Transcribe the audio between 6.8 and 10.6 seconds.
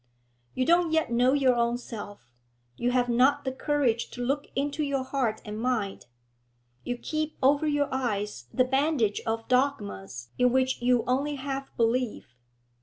you keep over your eyes the bandage of dogmas in